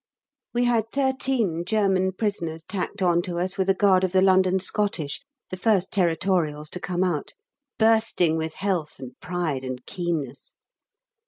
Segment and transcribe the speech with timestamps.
[0.51, 4.59] We had thirteen German prisoners tacked on to us with a guard of the London
[4.59, 7.33] Scottish, the first Territorials to come out,
[7.77, 10.55] bursting with health and pride and keenness.